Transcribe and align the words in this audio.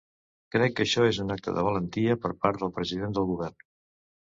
Crec 0.55 0.73
que 0.79 0.83
això 0.85 1.05
és 1.11 1.21
un 1.25 1.35
acte 1.37 1.55
de 1.59 1.67
valentia 1.69 2.19
per 2.27 2.35
part 2.47 2.67
del 2.67 2.77
president 2.83 3.19
del 3.21 3.33
govern. 3.35 3.67